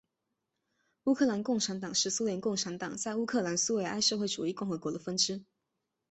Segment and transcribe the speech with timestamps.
[1.03, 5.45] 乌克兰共产党是苏联共产党在乌克兰苏维埃社会主义共和国的分支。